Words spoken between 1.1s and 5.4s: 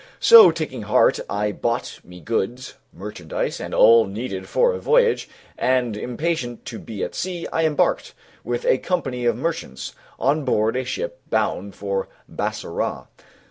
I bought me goods, merchandise, and all needed for a voyage,